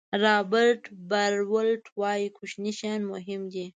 رابرټ 0.23 0.81
براولټ 1.09 1.83
وایي 1.99 2.27
کوچني 2.37 2.71
شیان 2.79 3.01
مهم 3.13 3.41
وي. 3.53 3.67